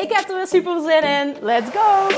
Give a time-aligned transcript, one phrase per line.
[0.00, 1.36] Ik heb er weer super zin in.
[1.40, 2.08] Let's go!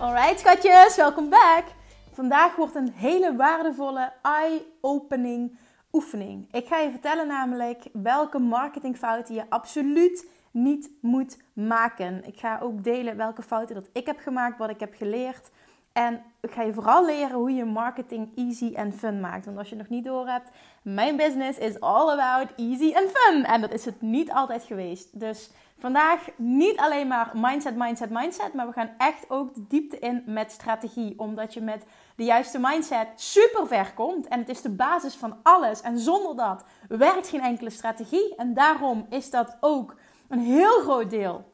[0.00, 1.64] Alright schatjes, welkom back.
[2.12, 5.58] Vandaag wordt een hele waardevolle eye-opening
[5.92, 6.48] oefening.
[6.52, 12.24] Ik ga je vertellen namelijk welke marketingfouten je absoluut niet moet maken.
[12.26, 15.50] Ik ga ook delen welke fouten dat ik heb gemaakt, wat ik heb geleerd.
[15.94, 19.44] En ik ga je vooral leren hoe je marketing easy en fun maakt.
[19.44, 20.50] Want als je nog niet door hebt,
[20.82, 23.44] mijn business is all about easy and fun.
[23.44, 25.20] En dat is het niet altijd geweest.
[25.20, 28.54] Dus vandaag niet alleen maar mindset, mindset, mindset.
[28.54, 31.18] Maar we gaan echt ook de diepte in met strategie.
[31.18, 31.84] Omdat je met
[32.16, 34.28] de juiste mindset super ver komt.
[34.28, 35.80] En het is de basis van alles.
[35.80, 38.34] En zonder dat werkt geen enkele strategie.
[38.36, 39.96] En daarom is dat ook
[40.28, 41.52] een heel groot deel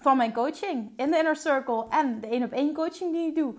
[0.00, 3.34] van mijn coaching in de inner circle en de één op één coaching die ik
[3.34, 3.54] doe.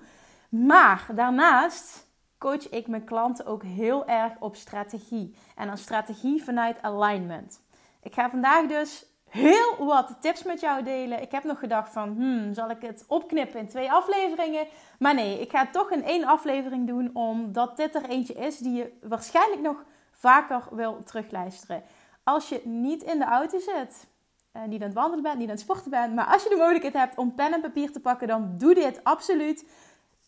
[0.50, 5.36] Maar daarnaast coach ik mijn klanten ook heel erg op strategie.
[5.56, 7.62] En een strategie vanuit alignment.
[8.02, 11.22] Ik ga vandaag dus heel wat tips met jou delen.
[11.22, 14.68] Ik heb nog gedacht van, hmm, zal ik het opknippen in twee afleveringen?
[15.00, 18.58] Maar nee, ik ga het toch in één aflevering doen, omdat dit er eentje is
[18.58, 21.84] die je waarschijnlijk nog vaker wil terugluisteren.
[22.24, 24.08] Als je niet in de auto zit,
[24.54, 26.16] uh, niet aan het wandelen bent, niet aan het sporten bent.
[26.16, 29.04] Maar als je de mogelijkheid hebt om pen en papier te pakken, dan doe dit
[29.04, 29.66] absoluut.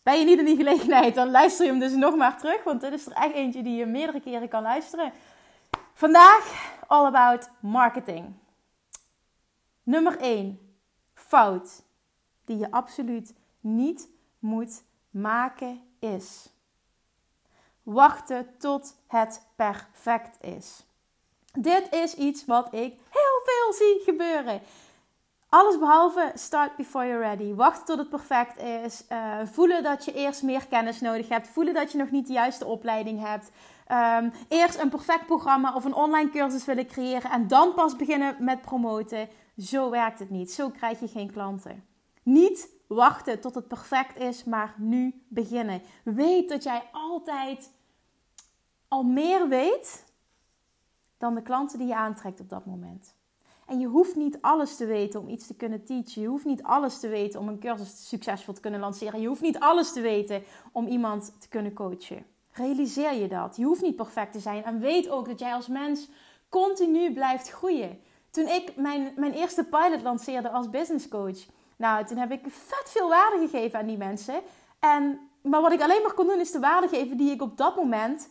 [0.04, 2.64] Ben je niet in die gelegenheid, dan luister je hem dus nog maar terug.
[2.64, 5.12] Want dit is er echt eentje die je meerdere keren kan luisteren.
[5.94, 8.34] Vandaag all about marketing.
[9.84, 10.76] Nummer 1.
[11.14, 11.84] Fout
[12.46, 14.10] die je absoluut niet
[14.40, 16.50] moet maken is.
[17.84, 20.86] Wachten tot het perfect is.
[21.52, 23.00] Dit is iets wat ik
[23.46, 24.62] heel veel zie gebeuren.
[25.50, 27.54] Alles behalve start before you're ready.
[27.54, 29.04] Wachten tot het perfect is.
[29.12, 31.48] Uh, voelen dat je eerst meer kennis nodig hebt.
[31.48, 33.52] Voelen dat je nog niet de juiste opleiding hebt.
[33.92, 37.32] Um, eerst een perfect programma of een online cursus willen creëren.
[37.32, 39.30] En dan pas beginnen met promoten.
[39.58, 40.52] Zo werkt het niet.
[40.52, 41.86] Zo krijg je geen klanten.
[42.24, 45.82] Niet wachten tot het perfect is, maar nu beginnen.
[46.04, 47.72] Weet dat jij altijd
[48.88, 50.06] al meer weet
[51.18, 53.16] dan de klanten die je aantrekt op dat moment.
[53.66, 56.22] En je hoeft niet alles te weten om iets te kunnen teachen.
[56.22, 59.22] Je hoeft niet alles te weten om een cursus succesvol te kunnen lanceren.
[59.22, 62.26] Je hoeft niet alles te weten om iemand te kunnen coachen.
[62.52, 63.56] Realiseer je dat.
[63.56, 64.64] Je hoeft niet perfect te zijn.
[64.64, 66.10] En weet ook dat jij als mens
[66.50, 68.00] continu blijft groeien.
[68.32, 71.46] Toen ik mijn, mijn eerste pilot lanceerde als business coach.
[71.78, 74.42] Nou, toen heb ik vet veel waarde gegeven aan die mensen.
[74.80, 77.58] En, maar wat ik alleen maar kon doen is de waarde geven die ik op
[77.58, 78.30] dat moment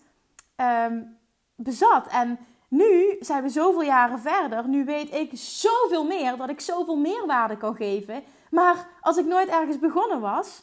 [0.56, 1.18] um,
[1.54, 2.06] bezat.
[2.06, 2.38] En
[2.72, 4.68] nu zijn we zoveel jaren verder.
[4.68, 8.22] Nu weet ik zoveel meer dat ik zoveel meerwaarde kan geven.
[8.50, 10.62] Maar als ik nooit ergens begonnen was,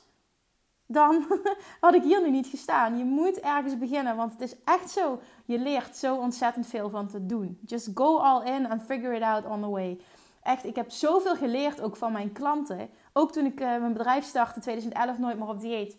[0.88, 1.26] dan
[1.82, 2.98] had ik hier nu niet gestaan.
[2.98, 5.20] Je moet ergens beginnen, want het is echt zo.
[5.46, 7.60] Je leert zo ontzettend veel van te doen.
[7.66, 10.00] Just go all in and figure it out on the way.
[10.44, 12.90] Echt, ik heb zoveel geleerd ook van mijn klanten.
[13.14, 15.98] Ook toen ik uh, mijn bedrijf startte, 2011, nooit meer op dieet.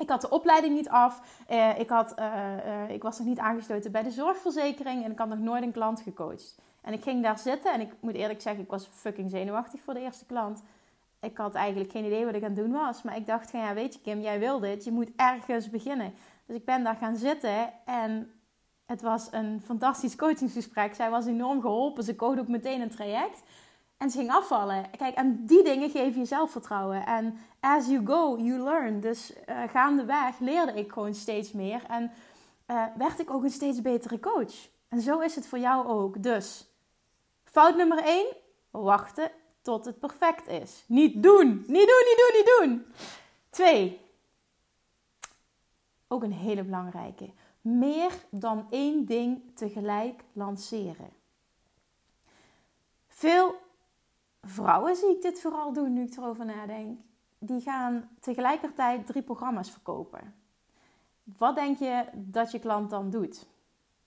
[0.00, 1.20] Ik had de opleiding niet af.
[1.50, 5.04] Uh, ik, had, uh, ik was nog niet aangesloten bij de zorgverzekering.
[5.04, 6.58] En ik had nog nooit een klant gecoacht.
[6.80, 7.72] En ik ging daar zitten.
[7.72, 10.62] En ik moet eerlijk zeggen, ik was fucking zenuwachtig voor de eerste klant.
[11.20, 13.02] Ik had eigenlijk geen idee wat ik aan het doen was.
[13.02, 14.84] Maar ik dacht ja, weet je Kim, jij wil dit.
[14.84, 16.14] Je moet ergens beginnen.
[16.46, 17.72] Dus ik ben daar gaan zitten.
[17.84, 18.32] En
[18.86, 20.94] het was een fantastisch coachingsgesprek.
[20.94, 22.04] Zij was enorm geholpen.
[22.04, 23.42] Ze kocht ook meteen een traject.
[24.00, 24.90] En ze ging afvallen.
[24.96, 27.06] Kijk, en die dingen geven je zelfvertrouwen.
[27.06, 29.00] En as you go, you learn.
[29.00, 31.82] Dus uh, gaandeweg leerde ik gewoon steeds meer.
[31.88, 32.10] En
[32.66, 34.68] uh, werd ik ook een steeds betere coach.
[34.88, 36.22] En zo is het voor jou ook.
[36.22, 36.66] Dus,
[37.44, 38.26] fout nummer 1.
[38.70, 39.30] Wachten
[39.62, 40.84] tot het perfect is.
[40.86, 41.48] Niet doen.
[41.48, 42.86] Niet doen, niet doen, niet doen.
[43.50, 44.00] 2.
[46.08, 47.30] Ook een hele belangrijke.
[47.60, 51.10] Meer dan één ding tegelijk lanceren.
[53.08, 53.68] Veel
[54.40, 56.98] vrouwen zie ik dit vooral doen nu ik erover nadenk.
[57.38, 60.34] Die gaan tegelijkertijd drie programma's verkopen.
[61.38, 63.46] Wat denk je dat je klant dan doet?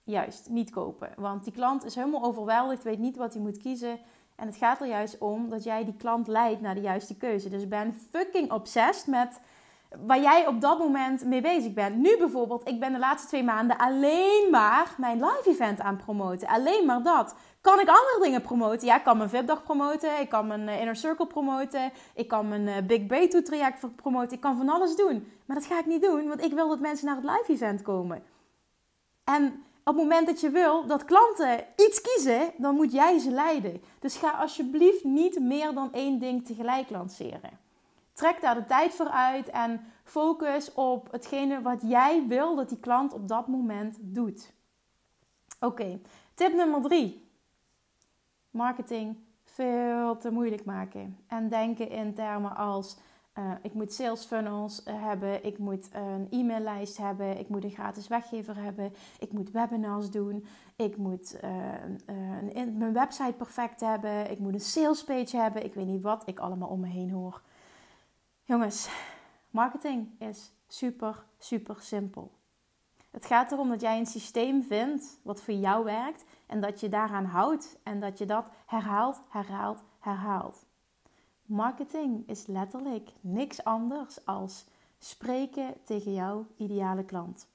[0.04, 1.10] Juist, niet kopen.
[1.16, 3.98] Want die klant is helemaal overweldigd, weet niet wat hij moet kiezen.
[4.36, 7.48] En het gaat er juist om dat jij die klant leidt naar de juiste keuze.
[7.48, 9.40] Dus ben fucking obsessed met
[10.06, 11.96] waar jij op dat moment mee bezig bent.
[11.96, 16.04] Nu bijvoorbeeld, ik ben de laatste twee maanden alleen maar mijn live event aan het
[16.04, 16.48] promoten.
[16.48, 17.34] Alleen maar dat.
[17.64, 18.86] Kan ik andere dingen promoten?
[18.86, 20.20] Ja, ik kan mijn VIP-dag promoten.
[20.20, 21.92] Ik kan mijn eh, Inner Circle promoten.
[22.14, 24.32] Ik kan mijn eh, Big Breakthrough traject promoten.
[24.32, 25.32] Ik kan van alles doen.
[25.44, 27.82] Maar dat ga ik niet doen, want ik wil dat mensen naar het live event
[27.82, 28.22] komen.
[29.24, 29.44] En
[29.84, 33.82] op het moment dat je wil dat klanten iets kiezen, dan moet jij ze leiden.
[33.98, 37.58] Dus ga alsjeblieft niet meer dan één ding tegelijk lanceren.
[38.12, 42.80] Trek daar de tijd voor uit en focus op hetgene wat jij wil dat die
[42.80, 44.52] klant op dat moment doet.
[45.60, 46.00] Oké,
[46.34, 47.23] tip nummer drie.
[48.54, 51.18] Marketing veel te moeilijk maken.
[51.26, 52.96] En denken in termen als
[53.38, 57.70] uh, ik moet sales funnels eh, hebben, ik moet een e-maillijst hebben, ik moet een
[57.70, 60.44] gratis weggever hebben, ik moet webinars doen,
[60.76, 61.50] ik moet uh,
[62.52, 66.22] een, mijn website perfect hebben, ik moet een sales page hebben, ik weet niet wat
[66.26, 67.42] ik allemaal om me heen hoor.
[68.42, 68.88] Jongens,
[69.50, 72.30] marketing is super, super simpel.
[73.14, 76.88] Het gaat erom dat jij een systeem vindt wat voor jou werkt en dat je
[76.88, 80.66] daaraan houdt en dat je dat herhaalt, herhaalt, herhaalt.
[81.42, 84.66] Marketing is letterlijk niks anders als
[84.98, 87.48] spreken tegen jouw ideale klant.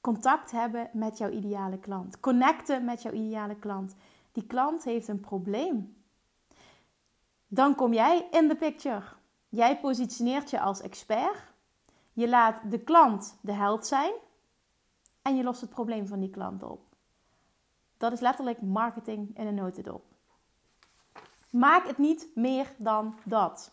[0.00, 2.20] Contact hebben met jouw ideale klant.
[2.20, 3.94] Connecten met jouw ideale klant.
[4.32, 5.96] Die klant heeft een probleem.
[7.46, 9.02] Dan kom jij in de picture.
[9.48, 11.44] Jij positioneert je als expert.
[12.12, 14.12] Je laat de klant de held zijn.
[15.24, 16.80] En je lost het probleem van die klant op.
[17.96, 20.04] Dat is letterlijk marketing in een notendop.
[21.50, 23.72] Maak het niet meer dan dat.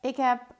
[0.00, 0.54] Ik heb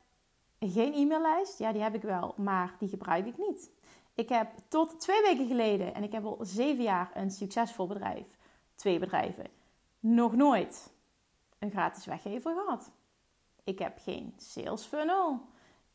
[0.59, 1.59] geen e-maillijst.
[1.59, 3.71] Ja, die heb ik wel, maar die gebruik ik niet.
[4.15, 8.27] Ik heb tot twee weken geleden, en ik heb al zeven jaar een succesvol bedrijf,
[8.75, 9.47] twee bedrijven,
[10.01, 10.93] nog nooit
[11.59, 12.91] een gratis weggever gehad.
[13.65, 15.41] Ik heb geen sales funnel.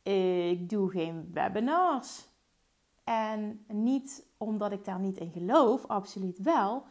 [0.03, 2.27] Ik doe geen webinars.
[3.05, 6.83] En niet omdat ik daar niet in geloof, absoluut wel.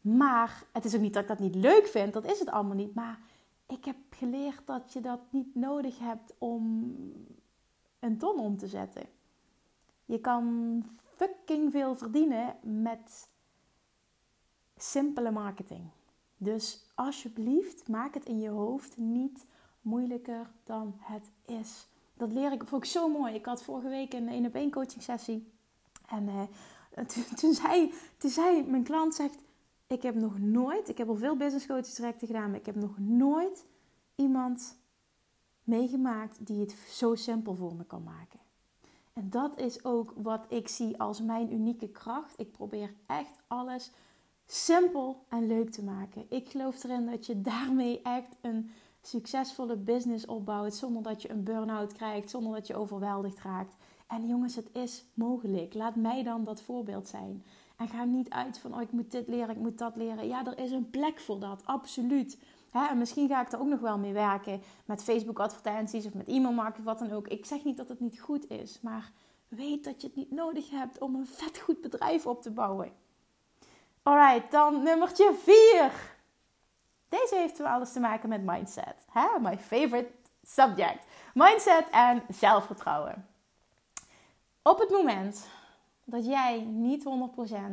[0.00, 2.76] Maar het is ook niet dat ik dat niet leuk vind, dat is het allemaal
[2.76, 2.94] niet.
[2.94, 3.18] Maar
[3.66, 6.94] ik heb geleerd dat je dat niet nodig hebt om
[7.98, 9.06] een ton om te zetten.
[10.04, 10.82] Je kan
[11.16, 13.28] fucking veel verdienen met
[14.76, 15.90] simpele marketing.
[16.36, 19.46] Dus alsjeblieft, maak het in je hoofd niet
[19.80, 21.86] moeilijker dan het is.
[22.16, 23.34] Dat leer ik, ik zo mooi.
[23.34, 25.52] Ik had vorige week een 1 op 1 coaching sessie.
[26.06, 27.04] En uh,
[27.40, 29.38] toen, zei, toen zei mijn klant, zegt,
[29.86, 32.74] ik heb nog nooit, ik heb al veel business coaching trajecten gedaan, maar ik heb
[32.74, 33.64] nog nooit
[34.14, 34.78] iemand
[35.62, 38.40] meegemaakt die het zo simpel voor me kan maken.
[39.12, 42.34] En dat is ook wat ik zie als mijn unieke kracht.
[42.36, 43.92] Ik probeer echt alles
[44.46, 46.26] simpel en leuk te maken.
[46.28, 48.70] Ik geloof erin dat je daarmee echt een
[49.06, 53.76] succesvolle business opbouwt zonder dat je een burn-out krijgt, zonder dat je overweldigd raakt.
[54.06, 55.74] En jongens, het is mogelijk.
[55.74, 57.44] Laat mij dan dat voorbeeld zijn.
[57.76, 60.26] En ga niet uit van, oh, ik moet dit leren, ik moet dat leren.
[60.26, 62.38] Ja, er is een plek voor dat, absoluut.
[62.72, 66.28] En misschien ga ik er ook nog wel mee werken met Facebook advertenties of met
[66.28, 67.28] e-mailmarketing, wat dan ook.
[67.28, 69.12] Ik zeg niet dat het niet goed is, maar
[69.48, 72.92] weet dat je het niet nodig hebt om een vet goed bedrijf op te bouwen.
[74.02, 76.15] Alright, dan nummertje 4.
[77.20, 78.94] Deze heeft wel alles te maken met mindset.
[79.10, 79.26] Hè?
[79.40, 80.10] My favorite
[80.42, 81.04] subject.
[81.34, 83.26] Mindset en zelfvertrouwen.
[84.62, 85.46] Op het moment
[86.04, 87.04] dat jij niet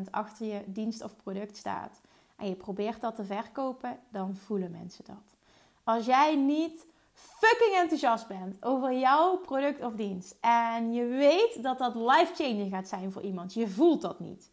[0.07, 2.01] 100% achter je dienst of product staat
[2.35, 5.35] en je probeert dat te verkopen, dan voelen mensen dat.
[5.83, 11.77] Als jij niet fucking enthousiast bent over jouw product of dienst en je weet dat
[11.77, 14.51] dat life-changing gaat zijn voor iemand, je voelt dat niet.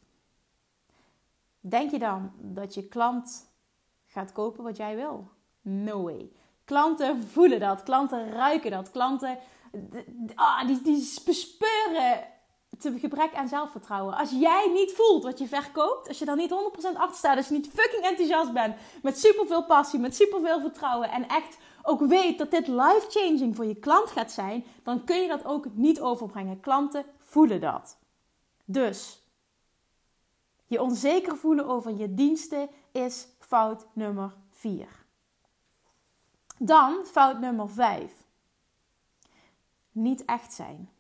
[1.61, 3.50] Denk je dan dat je klant
[4.11, 5.29] gaat kopen wat jij wil?
[5.61, 6.33] No way.
[6.65, 9.39] Klanten voelen dat, klanten ruiken dat, klanten
[10.35, 12.27] ah, die, die bespeuren
[12.79, 14.15] te gebrek aan zelfvertrouwen.
[14.17, 16.55] Als jij niet voelt wat je verkoopt, als je dan niet 100%
[16.97, 21.29] achter staat, als je niet fucking enthousiast bent, met superveel passie, met superveel vertrouwen en
[21.29, 25.45] echt ook weet dat dit life-changing voor je klant gaat zijn, dan kun je dat
[25.45, 26.61] ook niet overbrengen.
[26.61, 27.99] Klanten voelen dat.
[28.65, 29.23] Dus
[30.67, 34.89] je onzeker voelen over je diensten is fout nummer 4.
[36.59, 38.27] Dan fout nummer 5.
[39.93, 40.91] Niet echt zijn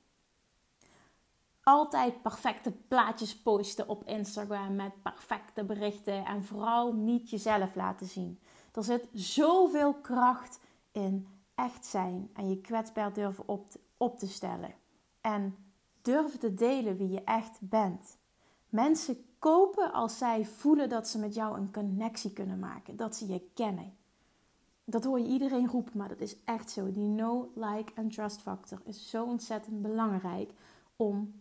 [1.62, 8.40] altijd perfecte plaatjes posten op Instagram met perfecte berichten en vooral niet jezelf laten zien.
[8.72, 10.60] Er zit zoveel kracht
[10.92, 14.74] in echt zijn en je kwetsbaar durven op te, op te stellen.
[15.20, 15.56] En
[16.02, 18.18] durven te delen wie je echt bent.
[18.68, 23.26] Mensen kopen als zij voelen dat ze met jou een connectie kunnen maken, dat ze
[23.26, 23.98] je kennen.
[24.84, 26.92] dat hoor je iedereen roepen, maar dat is echt zo.
[26.92, 30.52] Die no, like en trust factor is zo ontzettend belangrijk
[30.96, 31.40] om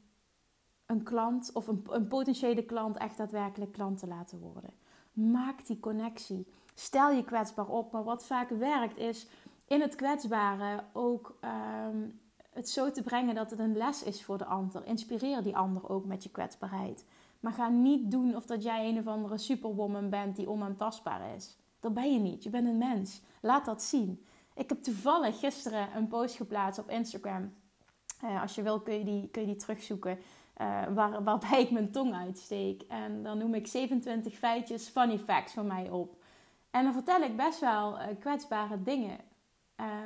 [0.86, 4.74] een klant of een, een potentiële klant echt daadwerkelijk klant te laten worden.
[5.14, 6.48] Maak die connectie.
[6.74, 7.92] Stel je kwetsbaar op.
[7.92, 9.28] Maar wat vaak werkt is
[9.68, 11.98] in het kwetsbare ook ehm,
[12.50, 14.86] het zo te brengen dat het een les is voor de ander.
[14.86, 17.06] Inspireer die ander ook met je kwetsbaarheid.
[17.40, 21.58] Maar ga niet doen of dat jij een of andere superwoman bent die onaantastbaar is.
[21.80, 22.44] Dat ben je niet.
[22.44, 23.22] Je bent een mens.
[23.42, 24.26] Laat dat zien.
[24.56, 27.54] Ik heb toevallig gisteren een post geplaatst op Instagram.
[28.24, 30.20] Uh, als je wil kun je die, kun je die terugzoeken.
[30.62, 32.82] Uh, waar, waarbij ik mijn tong uitsteek.
[32.82, 36.16] En dan noem ik 27 feitjes, funny facts van mij op.
[36.72, 39.18] En dan vertel ik best wel uh, kwetsbare dingen.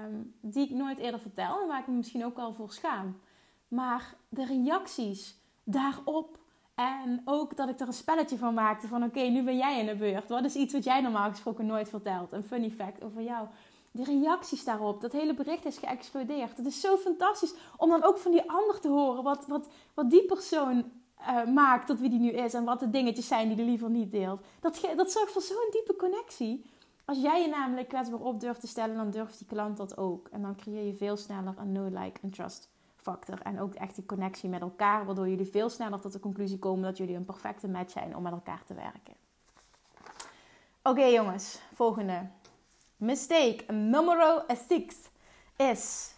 [0.06, 3.20] Um, die ik nooit eerder vertel en waar ik me misschien ook wel voor schaam.
[3.68, 6.40] Maar de reacties daarop
[6.76, 9.86] en ook dat ik er een spelletje van maakte van oké, nu ben jij in
[9.86, 10.30] de beurt.
[10.30, 12.32] Wat is iets wat jij normaal gesproken nooit vertelt?
[12.32, 13.48] Een funny fact over jou.
[13.92, 16.58] De reacties daarop, dat hele bericht is geëxplodeerd.
[16.58, 20.10] Het is zo fantastisch om dan ook van die ander te horen wat, wat, wat
[20.10, 22.54] die persoon uh, maakt tot wie die nu is.
[22.54, 24.42] En wat de dingetjes zijn die hij liever niet deelt.
[24.60, 26.66] Dat, dat zorgt voor zo'n diepe connectie.
[27.06, 30.28] Als jij je namelijk kwetsbaar op durft te stellen, dan durft die klant dat ook.
[30.28, 32.73] En dan creëer je veel sneller een no, like en trust
[33.04, 33.42] factor.
[33.42, 36.84] En ook echt die connectie met elkaar, waardoor jullie veel sneller tot de conclusie komen
[36.84, 39.14] dat jullie een perfecte match zijn om met elkaar te werken.
[40.84, 42.28] Oké jongens, volgende.
[42.98, 44.96] Mistake numero 6
[45.56, 46.14] is: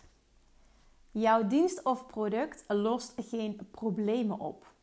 [1.12, 4.74] jouw dienst of product lost geen problemen op.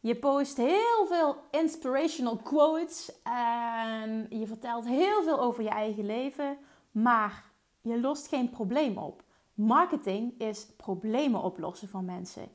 [0.00, 6.58] Je post heel veel inspirational quotes en je vertelt heel veel over je eigen leven,
[6.90, 7.44] maar
[7.80, 9.22] je lost geen probleem op.
[9.56, 12.48] Marketing is problemen oplossen van mensen.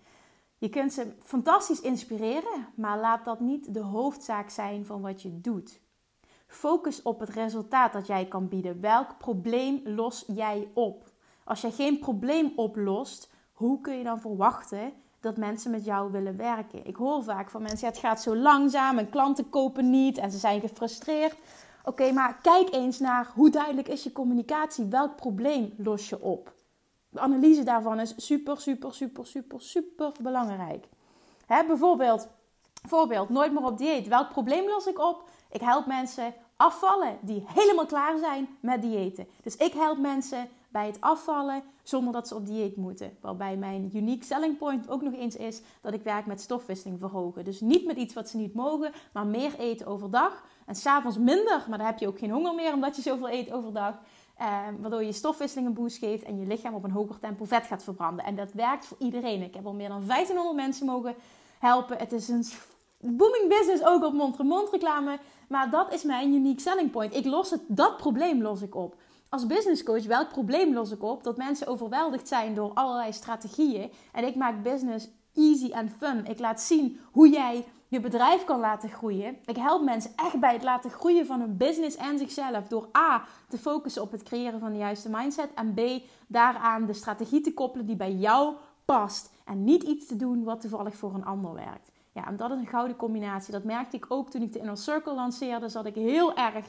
[0.58, 5.42] Je kunt ze fantastisch inspireren, maar laat dat niet de hoofdzaak zijn van wat je
[5.42, 5.80] doet.
[6.48, 8.82] Focus op het resultaat dat jij kan bieden.
[8.82, 11.10] Welk probleem los jij op?
[11.44, 16.38] Als jij geen probleem oplost, hoe kun je dan verwachten dat mensen met jou willen
[16.38, 16.86] werken?
[16.86, 20.38] Ik hoor vaak van mensen: het gaat zo langzaam en klanten kopen niet en ze
[20.38, 21.36] zijn gefrustreerd.
[21.84, 24.86] Oké, maar kijk eens naar hoe duidelijk is je communicatie?
[24.86, 26.60] Welk probleem los je op?
[27.12, 30.88] De analyse daarvan is super, super, super, super, super belangrijk.
[31.46, 32.28] Hè, bijvoorbeeld,
[32.88, 34.08] voorbeeld, nooit meer op dieet.
[34.08, 35.30] Welk probleem los ik op?
[35.52, 39.28] Ik help mensen afvallen die helemaal klaar zijn met diëten.
[39.44, 43.18] Dus ik help mensen bij het afvallen zonder dat ze op dieet moeten.
[43.22, 47.46] Waarbij mijn unique selling point ook nog eens is dat ik werk met stofwisseling verhogen.
[47.46, 50.44] Dus niet met iets wat ze niet mogen, maar meer eten overdag.
[50.66, 53.52] En s'avonds minder, maar dan heb je ook geen honger meer omdat je zoveel eet
[53.52, 53.96] overdag.
[54.42, 57.66] Eh, waardoor je stofwisseling een boost geeft en je lichaam op een hoger tempo vet
[57.66, 58.26] gaat verbranden.
[58.26, 59.42] En dat werkt voor iedereen.
[59.42, 61.16] Ik heb al meer dan 1500 mensen mogen
[61.60, 61.98] helpen.
[61.98, 62.46] Het is een
[63.00, 65.20] booming business ook op mond-to-mond reclame.
[65.48, 67.16] Maar dat is mijn unique selling point.
[67.16, 68.96] Ik los het, dat probleem los ik op.
[69.30, 71.24] Als business coach, welk probleem los ik op?
[71.24, 73.92] Dat mensen overweldigd zijn door allerlei strategieën.
[74.12, 76.26] En ik maak business easy en fun.
[76.26, 79.38] Ik laat zien hoe jij je bedrijf kan laten groeien.
[79.46, 82.68] Ik help mensen echt bij het laten groeien van hun business en zichzelf.
[82.68, 85.50] Door A, te focussen op het creëren van de juiste mindset.
[85.56, 85.80] En B,
[86.28, 89.34] daaraan de strategie te koppelen die bij jou past.
[89.46, 91.92] En niet iets te doen wat toevallig voor een ander werkt.
[92.14, 93.54] Ja, en dat is een gouden combinatie.
[93.54, 95.70] Dat merkte ik ook toen ik de Inner Circle lanceerde.
[95.70, 96.66] Zat ik heel erg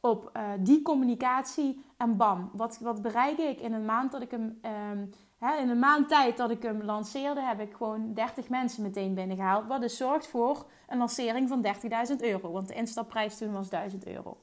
[0.00, 1.84] op uh, die communicatie.
[1.96, 4.60] En bam, wat, wat bereik ik in een maand dat ik hem...
[4.92, 5.10] Um,
[5.52, 9.66] in een maand tijd dat ik hem lanceerde, heb ik gewoon 30 mensen meteen binnengehaald.
[9.66, 11.66] Wat dus zorgt voor een lancering van
[12.10, 12.52] 30.000 euro.
[12.52, 14.36] Want de instapprijs toen was 1000 euro.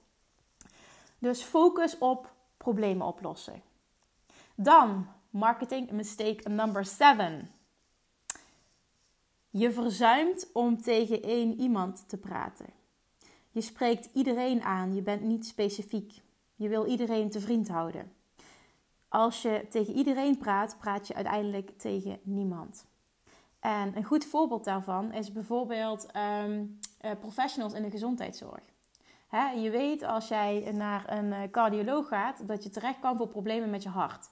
[1.19, 3.61] Dus focus op problemen oplossen.
[4.55, 7.49] Dan marketing mistake number 7.
[9.49, 12.65] Je verzuimt om tegen één iemand te praten.
[13.51, 16.21] Je spreekt iedereen aan, je bent niet specifiek.
[16.55, 18.11] Je wil iedereen te vriend houden.
[19.11, 22.85] Als je tegen iedereen praat, praat je uiteindelijk tegen niemand.
[23.59, 26.65] En een goed voorbeeld daarvan is bijvoorbeeld ehm,
[26.97, 28.61] eh, professionals in de gezondheidszorg.
[29.61, 33.69] je weet als jij naar een eh, cardioloog gaat, dat je terecht kan voor problemen
[33.69, 34.29] met je hart.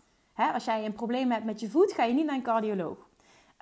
[0.54, 2.98] als jij een probleem hebt met je voet, ga je niet naar een cardioloog.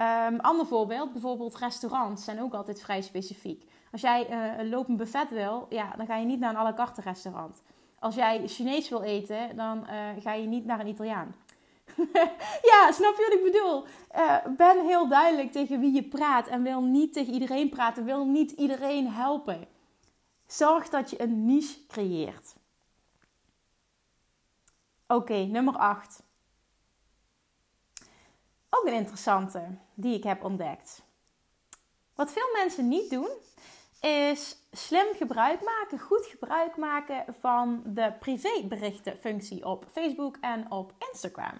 [0.01, 3.71] Um, ander voorbeeld, bijvoorbeeld restaurants zijn ook altijd vrij specifiek.
[3.91, 6.63] Als jij uh, een lopend buffet wil, ja, dan ga je niet naar een à
[6.63, 7.61] la carte restaurant
[7.99, 11.35] als jij Chinees wil eten, dan uh, ga je niet naar een Italiaan.
[12.71, 13.85] ja, snap je wat ik bedoel?
[14.15, 18.25] Uh, ben heel duidelijk tegen wie je praat en wil niet tegen iedereen praten, wil
[18.25, 19.67] niet iedereen helpen.
[20.47, 22.55] Zorg dat je een niche creëert.
[25.07, 26.23] Oké, nummer 8.
[28.69, 31.01] Ook een interessante die ik heb ontdekt.
[32.15, 33.29] Wat veel mensen niet doen,
[34.07, 41.53] is slim gebruik maken, goed gebruik maken van de privéberichtenfunctie op Facebook en op Instagram.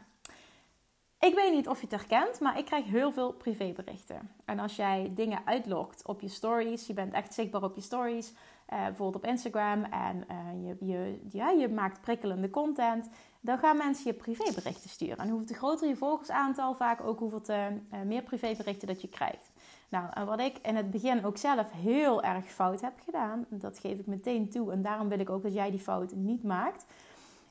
[1.19, 4.31] Ik weet niet of je het herkent, maar ik krijg heel veel privéberichten.
[4.45, 8.31] En als jij dingen uitlogt op je stories, je bent echt zichtbaar op je stories,
[8.31, 11.19] uh, bijvoorbeeld op Instagram, en uh, je,
[11.59, 15.17] je, maakt prikkelende content, dan gaan mensen je privéberichten sturen.
[15.17, 19.49] En hoeveel groter je volgersaantal, vaak ook hoeveel te, uh, meer privéberichten dat je krijgt.
[19.89, 23.99] Nou, wat ik in het begin ook zelf heel erg fout heb gedaan, dat geef
[23.99, 26.85] ik meteen toe, en daarom wil ik ook dat jij die fout niet maakt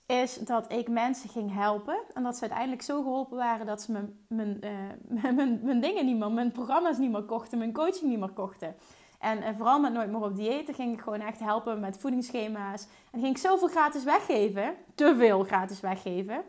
[0.07, 1.99] is dat ik mensen ging helpen.
[2.15, 6.07] En dat ze uiteindelijk zo geholpen waren dat ze mijn, mijn, uh, mijn, mijn dingen
[6.07, 8.75] niet meer, mijn programma's niet meer kochten, mijn coaching niet meer kochten.
[9.19, 12.87] En, en vooral met Nooit meer op dieet ging ik gewoon echt helpen met voedingsschema's.
[13.11, 16.43] En ging ik zoveel gratis weggeven, te veel gratis weggeven,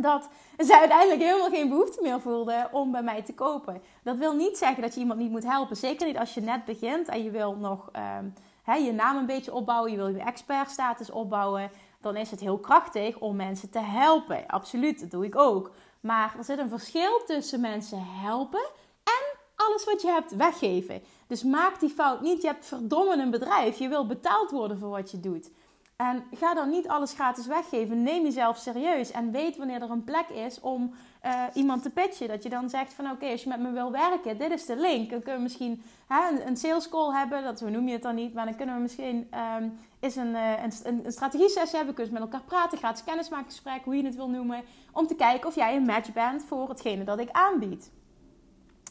[0.00, 3.82] dat ze uiteindelijk helemaal geen behoefte meer voelden om bij mij te kopen.
[4.02, 5.76] Dat wil niet zeggen dat je iemand niet moet helpen.
[5.76, 8.34] Zeker niet als je net begint en je wil nog um,
[8.84, 11.70] je naam een beetje opbouwen, je wil je expertstatus opbouwen
[12.06, 14.46] dan is het heel krachtig om mensen te helpen.
[14.46, 15.70] Absoluut, dat doe ik ook.
[16.00, 18.68] Maar er zit een verschil tussen mensen helpen
[19.04, 21.02] en alles wat je hebt weggeven.
[21.26, 22.42] Dus maak die fout niet.
[22.42, 23.78] Je hebt verdomme een bedrijf.
[23.78, 25.50] Je wil betaald worden voor wat je doet.
[25.96, 28.02] En ga dan niet alles gratis weggeven.
[28.02, 29.10] Neem jezelf serieus.
[29.10, 32.28] En weet wanneer er een plek is om uh, iemand te pitchen.
[32.28, 34.76] Dat je dan zegt van oké, als je met me wil werken, dit is de
[34.76, 35.10] link.
[35.10, 37.42] Dan kunnen we misschien hè, een, sales call hebben.
[37.42, 38.34] Dat, zo noem je het dan niet.
[38.34, 39.28] Maar dan kunnen we misschien
[39.60, 41.94] um, is een, uh, een, een strategie sessie hebben.
[41.94, 42.78] Kunnen we met elkaar praten.
[42.78, 44.62] Gratis kennismakingsgesprek, hoe je het wil noemen.
[44.92, 47.90] Om te kijken of jij een match bent voor hetgene dat ik aanbied.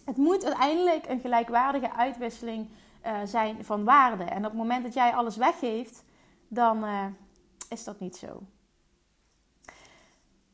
[0.06, 2.68] Het moet uiteindelijk een gelijkwaardige uitwisseling
[3.06, 4.24] uh, zijn van waarde.
[4.24, 6.04] En op het moment dat jij alles weggeeft
[6.48, 7.06] dan uh,
[7.70, 8.42] is dat niet zo.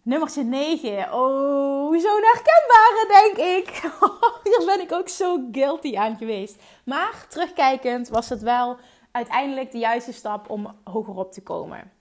[0.03, 1.13] Nummertje 9.
[1.13, 3.69] Oh, zo'n herkenbare, denk ik.
[4.43, 6.61] Hier ben ik ook zo guilty aan geweest.
[6.85, 8.77] Maar terugkijkend was het wel
[9.11, 11.91] uiteindelijk de juiste stap om hoger op te komen.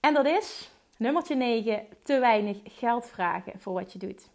[0.00, 4.28] En dat is, nummertje 9, te weinig geld vragen voor wat je doet.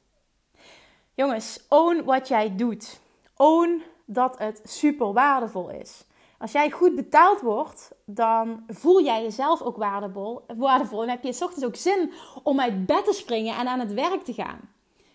[1.14, 3.00] Jongens, own wat jij doet.
[3.36, 6.04] Own dat het super waardevol is.
[6.44, 10.42] Als jij goed betaald wordt, dan voel jij jezelf ook waardevol.
[10.58, 12.12] waardevol en heb je s ochtends ook zin
[12.44, 14.60] om uit bed te springen en aan het werk te gaan.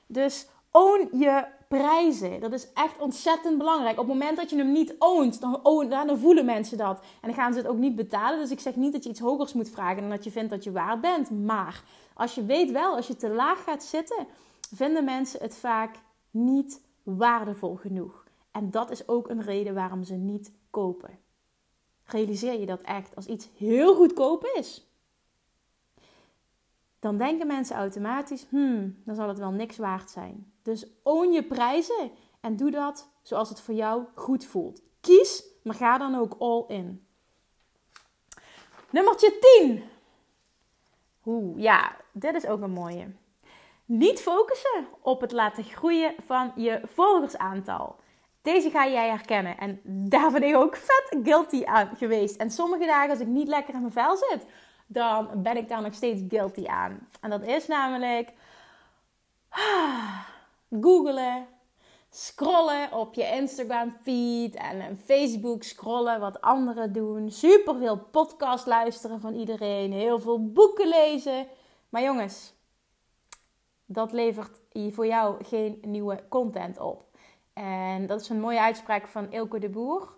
[0.06, 2.40] Dus own je prijzen.
[2.40, 3.98] Dat is echt ontzettend belangrijk.
[3.98, 7.00] Op het moment dat je hem niet ownt, dan, dan voelen mensen dat.
[7.00, 8.38] En dan gaan ze het ook niet betalen.
[8.38, 10.64] Dus ik zeg niet dat je iets hogers moet vragen dan dat je vindt dat
[10.64, 11.30] je waard bent.
[11.30, 11.82] Maar
[12.14, 14.26] als je weet wel, als je te laag gaat zitten,
[14.74, 15.96] vinden mensen het vaak
[16.30, 18.24] niet waardevol genoeg.
[18.52, 21.18] En dat is ook een reden waarom ze niet kopen.
[22.04, 24.86] Realiseer je dat echt als iets heel goedkoop is?
[26.98, 30.52] Dan denken mensen automatisch, hmm, dan zal het wel niks waard zijn.
[30.62, 32.10] Dus own je prijzen
[32.40, 34.82] en doe dat zoals het voor jou goed voelt.
[35.00, 37.06] Kies, maar ga dan ook all in.
[38.90, 39.82] Nummertje 10.
[41.26, 43.12] Oeh, ja, dit is ook een mooie.
[43.84, 47.96] Niet focussen op het laten groeien van je volgersaantal.
[48.42, 49.58] Deze ga jij herkennen.
[49.58, 52.36] En daar ben ik ook vet guilty aan geweest.
[52.36, 54.44] En sommige dagen als ik niet lekker in mijn vel zit,
[54.86, 57.08] dan ben ik daar nog steeds guilty aan.
[57.20, 58.32] En dat is namelijk
[60.82, 61.46] googelen,
[62.10, 67.30] scrollen op je Instagram feed en Facebook scrollen wat anderen doen.
[67.30, 71.46] Super veel podcast luisteren van iedereen, heel veel boeken lezen.
[71.88, 72.54] Maar jongens,
[73.84, 77.07] dat levert voor jou geen nieuwe content op.
[77.58, 80.08] En dat is een mooie uitspraak van Ilko de Boer.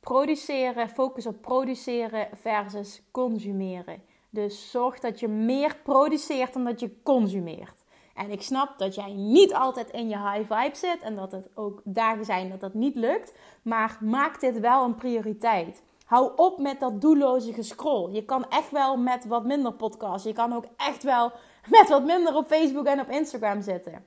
[0.00, 4.02] Produceren, focus op produceren versus consumeren.
[4.30, 7.84] Dus zorg dat je meer produceert dan dat je consumeert.
[8.14, 11.48] En ik snap dat jij niet altijd in je high vibe zit en dat het
[11.54, 13.32] ook dagen zijn dat dat niet lukt.
[13.62, 15.82] Maar maak dit wel een prioriteit.
[16.04, 18.12] Hou op met dat doelloze gescroll.
[18.12, 20.26] Je kan echt wel met wat minder podcasts.
[20.26, 21.32] Je kan ook echt wel
[21.78, 24.04] met wat minder op Facebook en op Instagram zitten.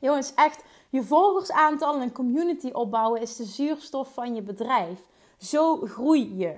[0.00, 5.00] Jongens, echt je volgersaantal en een community opbouwen is de zuurstof van je bedrijf.
[5.38, 6.56] Zo groei je.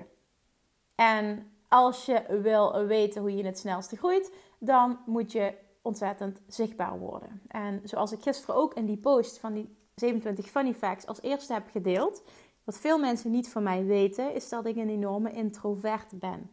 [0.95, 6.99] En als je wil weten hoe je het snelste groeit, dan moet je ontzettend zichtbaar
[6.99, 7.43] worden.
[7.49, 11.53] En zoals ik gisteren ook in die post van die 27 funny facts als eerste
[11.53, 12.23] heb gedeeld,
[12.65, 16.51] wat veel mensen niet van mij weten, is dat ik een enorme introvert ben.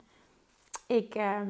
[0.88, 1.42] Ik, uh,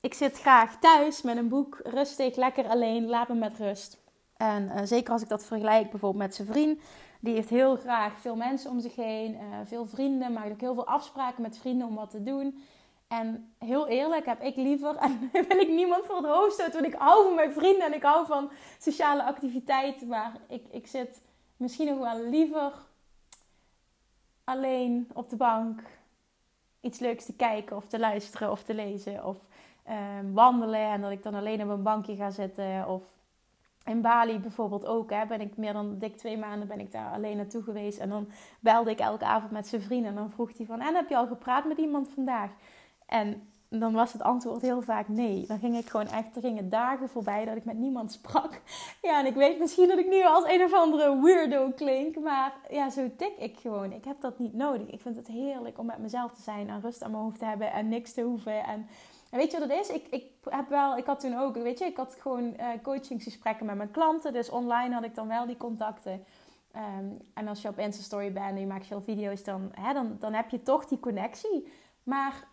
[0.00, 4.04] ik zit graag thuis met een boek, rustig, lekker alleen, laat me met rust.
[4.36, 6.80] En uh, zeker als ik dat vergelijk bijvoorbeeld met zijn vriend.
[7.20, 10.74] Die heeft heel graag veel mensen om zich heen, uh, veel vrienden, maakt ook heel
[10.74, 12.64] veel afspraken met vrienden om wat te doen.
[13.08, 16.94] En heel eerlijk heb ik liever, en wil ik niemand voor het hoofd stoten, want
[16.94, 20.06] ik hou van mijn vrienden en ik hou van sociale activiteiten.
[20.06, 21.20] Maar ik, ik zit
[21.56, 22.72] misschien nog wel liever
[24.44, 25.82] alleen op de bank
[26.80, 29.24] iets leuks te kijken of te luisteren of te lezen.
[29.24, 29.38] Of
[29.82, 32.88] ehm, wandelen en dat ik dan alleen op een bankje ga zitten.
[32.88, 33.02] Of
[33.86, 35.10] in Bali bijvoorbeeld ook.
[35.10, 37.98] Hè, ben ik meer dan dik twee maanden ben ik daar alleen naartoe geweest.
[37.98, 38.28] En dan
[38.60, 40.10] belde ik elke avond met zijn vrienden.
[40.10, 42.50] En dan vroeg hij van, en heb je al gepraat met iemand vandaag?
[43.06, 45.46] En dan was het antwoord heel vaak nee.
[45.46, 48.60] Dan ging ik gewoon echt, er gingen dagen voorbij dat ik met niemand sprak.
[49.02, 52.18] Ja, en ik weet misschien dat ik nu als een of andere weirdo klink.
[52.18, 53.92] Maar ja, zo tik ik gewoon.
[53.92, 54.86] Ik heb dat niet nodig.
[54.86, 57.44] Ik vind het heerlijk om met mezelf te zijn en rust aan mijn hoofd te
[57.44, 58.64] hebben en niks te hoeven.
[58.64, 58.86] En,
[59.36, 59.88] weet je wat het is?
[59.88, 63.66] Ik, ik heb wel, ik had toen ook, weet je, ik had gewoon uh, coachingsgesprekken
[63.66, 64.32] met mijn klanten.
[64.32, 66.24] Dus online had ik dan wel die contacten.
[66.72, 70.16] Ehm, en als je op Insta-story bent en je maakt veel video's, dan, hè, dan,
[70.18, 71.72] dan heb je toch die connectie.
[72.02, 72.44] Maar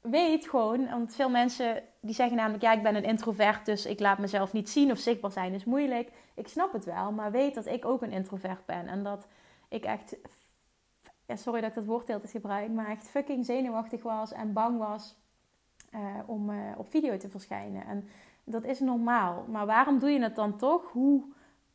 [0.00, 4.00] weet gewoon, want veel mensen die zeggen namelijk, ja, ik ben een introvert, dus ik
[4.00, 6.10] laat mezelf niet zien of zichtbaar zijn is moeilijk.
[6.34, 9.26] Ik snap het wel, maar weet dat ik ook een introvert ben en dat
[9.68, 10.16] ik echt,
[11.26, 14.52] ja, sorry dat ik dat woord heel te gebruik, maar echt fucking zenuwachtig was en
[14.52, 15.16] bang was
[15.96, 17.86] uh, om uh, op video te verschijnen.
[17.86, 18.08] En
[18.44, 20.92] dat is normaal, maar waarom doe je het dan toch?
[20.92, 21.22] Hoe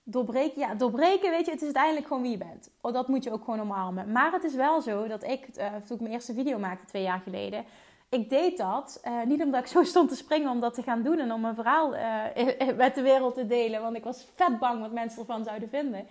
[0.04, 0.60] doorbreken?
[0.60, 2.70] Ja, doorbreken, weet je, het is uiteindelijk gewoon wie je bent.
[2.82, 4.12] Oh, dat moet je ook gewoon omarmen.
[4.12, 7.04] Maar het is wel zo dat ik, uh, toen ik mijn eerste video maakte twee
[7.04, 7.66] jaar geleden
[8.10, 11.20] ik deed dat niet omdat ik zo stond te springen om dat te gaan doen
[11.20, 11.90] en om mijn verhaal
[12.76, 13.82] met de wereld te delen.
[13.82, 16.08] Want ik was vet bang wat mensen ervan zouden vinden.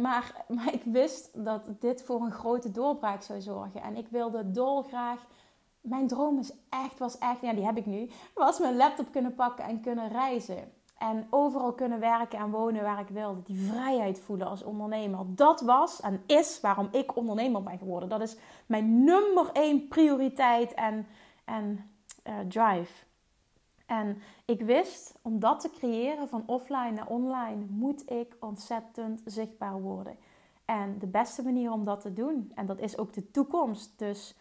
[0.00, 3.82] Maar, maar ik wist dat dit voor een grote doorbraak zou zorgen.
[3.82, 5.26] En ik wilde dolgraag.
[5.84, 8.10] Mijn droom is echt, was echt, ja, die heb ik nu.
[8.34, 10.72] Was mijn laptop kunnen pakken en kunnen reizen.
[10.98, 13.42] En overal kunnen werken en wonen waar ik wilde.
[13.42, 15.24] Die vrijheid voelen als ondernemer.
[15.26, 18.08] Dat was en is waarom ik ondernemer ben geworden.
[18.08, 21.06] Dat is mijn nummer één prioriteit en,
[21.44, 21.90] en
[22.24, 23.04] uh, drive.
[23.86, 29.80] En ik wist, om dat te creëren van offline naar online, moet ik ontzettend zichtbaar
[29.80, 30.16] worden.
[30.64, 33.98] En de beste manier om dat te doen, en dat is ook de toekomst.
[33.98, 34.36] Dus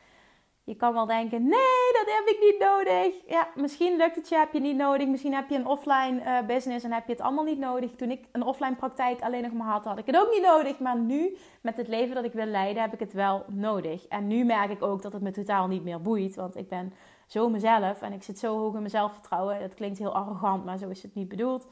[0.66, 3.14] je kan wel denken, nee, dat heb ik niet nodig.
[3.28, 5.08] Ja, misschien lukt het je, heb je niet nodig.
[5.08, 7.92] Misschien heb je een offline uh, business en heb je het allemaal niet nodig.
[7.96, 10.80] Toen ik een offline praktijk alleen nog maar had, had ik het ook niet nodig.
[10.80, 14.08] Maar nu, met het leven dat ik wil leiden, heb ik het wel nodig.
[14.08, 16.36] En nu merk ik ook dat het me totaal niet meer boeit.
[16.36, 16.94] Want ik ben
[17.28, 19.60] zo mezelf en ik zit zo hoog in mijn zelfvertrouwen.
[19.60, 21.68] Dat klinkt heel arrogant, maar zo is het niet bedoeld.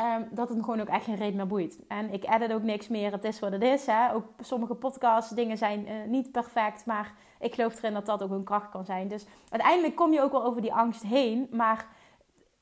[0.00, 1.78] Um, dat het gewoon ook echt geen reden meer boeit.
[1.88, 3.12] En ik edit ook niks meer.
[3.12, 3.86] Het is wat het is.
[3.86, 4.14] Hè?
[4.14, 6.86] Ook sommige podcasts, dingen zijn uh, niet perfect.
[6.86, 9.08] Maar ik geloof erin dat dat ook een kracht kan zijn.
[9.08, 11.48] Dus uiteindelijk kom je ook wel over die angst heen.
[11.50, 11.86] Maar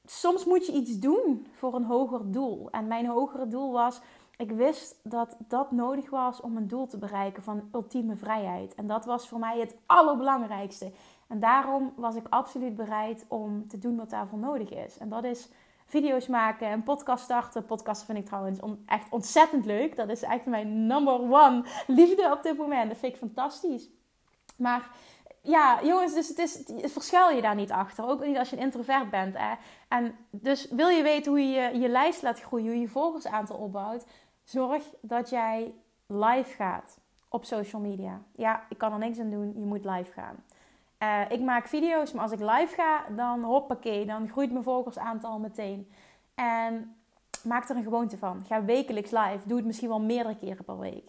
[0.04, 2.70] soms moet je iets doen voor een hoger doel.
[2.70, 4.00] En mijn hogere doel was...
[4.36, 8.74] Ik wist dat dat nodig was om een doel te bereiken van ultieme vrijheid.
[8.74, 10.92] En dat was voor mij het allerbelangrijkste.
[11.28, 14.98] En daarom was ik absoluut bereid om te doen wat daarvoor nodig is.
[14.98, 15.48] En dat is
[15.86, 17.64] video's maken, een podcast starten.
[17.64, 19.96] Podcasten vind ik trouwens echt ontzettend leuk.
[19.96, 22.88] Dat is echt mijn number one liefde op dit moment.
[22.88, 23.90] Dat vind ik fantastisch.
[24.60, 24.90] Maar
[25.42, 28.08] ja, jongens, dus het is, verschuil je daar niet achter.
[28.08, 29.34] Ook niet als je een introvert bent.
[29.38, 29.54] Hè?
[29.88, 33.56] En dus wil je weten hoe je je lijst laat groeien, hoe je je volgersaantal
[33.56, 34.06] opbouwt,
[34.44, 35.74] zorg dat jij
[36.06, 38.20] live gaat op social media.
[38.32, 39.52] Ja, ik kan er niks aan doen.
[39.56, 40.44] Je moet live gaan.
[41.02, 45.38] Uh, ik maak video's, maar als ik live ga, dan hoppakee, dan groeit mijn volgersaantal
[45.38, 45.92] meteen.
[46.34, 46.96] En
[47.44, 48.44] maak er een gewoonte van.
[48.46, 49.40] Ga wekelijks live.
[49.44, 51.08] Doe het misschien wel meerdere keren per week.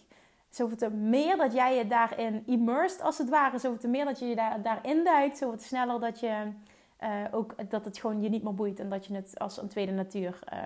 [0.52, 3.58] Zoveel te meer dat jij je daarin immersed, als het ware.
[3.58, 5.38] Zoveel te meer dat je je daar, daarin duikt.
[5.38, 6.52] Zoveel te sneller dat, je,
[7.02, 8.80] uh, ook, dat het gewoon je niet meer boeit.
[8.80, 10.58] En dat je het als een tweede natuur uh,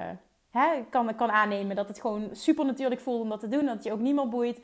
[0.50, 1.76] hè, kan, kan aannemen.
[1.76, 3.64] Dat het gewoon super natuurlijk voelt om dat te doen.
[3.64, 4.60] Dat het je ook niet meer boeit.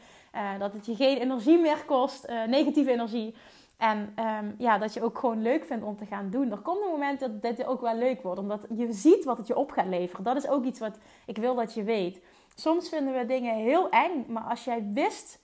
[0.58, 2.28] dat het je geen energie meer kost.
[2.46, 3.34] negatieve energie.
[3.82, 6.50] En um, ja, dat je ook gewoon leuk vindt om te gaan doen.
[6.50, 8.38] Er komt een moment dat dit ook wel leuk wordt.
[8.38, 10.24] Omdat je ziet wat het je op gaat leveren.
[10.24, 12.20] Dat is ook iets wat ik wil dat je weet.
[12.54, 14.24] Soms vinden we dingen heel eng.
[14.28, 15.40] Maar als jij wist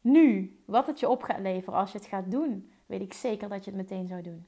[0.00, 2.72] nu wat het je op gaat leveren als je het gaat doen.
[2.86, 4.46] Weet ik zeker dat je het meteen zou doen.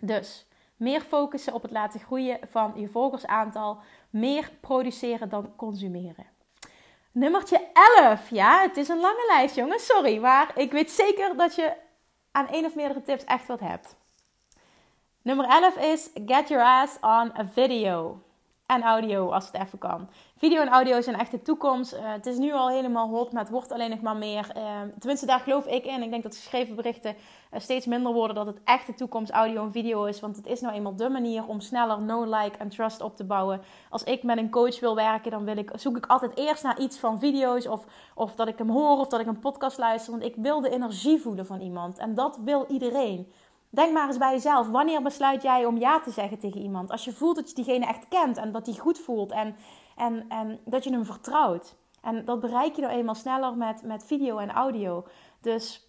[0.00, 0.46] Dus
[0.76, 3.78] meer focussen op het laten groeien van je volgersaantal.
[4.10, 6.26] Meer produceren dan consumeren.
[7.12, 8.30] Nummertje 11.
[8.30, 9.86] Ja, het is een lange lijst, jongens.
[9.86, 11.76] Sorry, maar ik weet zeker dat je
[12.30, 13.96] aan één of meerdere tips echt wat hebt.
[15.22, 18.22] Nummer 11 is get your ass on a video.
[18.68, 20.08] En audio als het even kan.
[20.36, 21.92] Video en audio zijn echt de toekomst.
[21.92, 24.50] Uh, het is nu al helemaal hot, maar het wordt alleen nog maar meer.
[24.56, 24.62] Uh,
[24.98, 26.02] tenminste, daar geloof ik in.
[26.02, 28.36] Ik denk dat geschreven berichten uh, steeds minder worden.
[28.36, 30.20] Dat het echt de toekomst audio en video is.
[30.20, 33.24] Want het is nou eenmaal de manier om sneller no like en trust op te
[33.24, 33.60] bouwen.
[33.90, 36.80] Als ik met een coach wil werken, dan wil ik, zoek ik altijd eerst naar
[36.80, 37.66] iets van video's.
[37.66, 40.12] Of, of dat ik hem hoor of dat ik een podcast luister.
[40.12, 41.98] Want ik wil de energie voelen van iemand.
[41.98, 43.32] En dat wil iedereen.
[43.70, 44.68] Denk maar eens bij jezelf.
[44.68, 46.90] Wanneer besluit jij om ja te zeggen tegen iemand?
[46.90, 49.56] Als je voelt dat je diegene echt kent en dat die goed voelt en,
[49.96, 51.76] en, en dat je hem vertrouwt.
[52.02, 55.04] En dat bereik je nou eenmaal sneller met, met video en audio.
[55.40, 55.87] Dus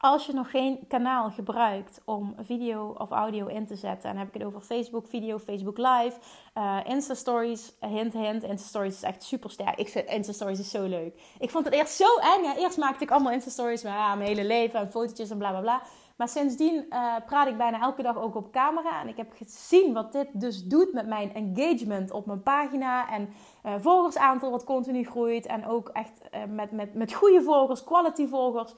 [0.00, 4.24] als je nog geen kanaal gebruikt om video of audio in te zetten, en dan
[4.24, 6.12] heb ik het over Facebook video, Facebook Live,
[6.58, 9.78] uh, Insta Stories, hint hint, Insta Stories is echt super sterk.
[9.78, 11.20] Ik vind Insta Stories is zo leuk.
[11.38, 12.44] Ik vond het eerst zo eng.
[12.44, 12.56] Ja.
[12.56, 15.50] Eerst maakte ik allemaal Insta Stories, maar ja, mijn hele leven en fotootjes en bla
[15.50, 15.82] bla bla.
[16.16, 19.00] Maar sindsdien uh, praat ik bijna elke dag ook op camera.
[19.00, 23.10] En ik heb gezien wat dit dus doet met mijn engagement op mijn pagina.
[23.10, 23.34] En
[23.66, 25.46] uh, volgersaantal wat continu groeit.
[25.46, 28.74] En ook echt met, met, met goede volgers, quality volgers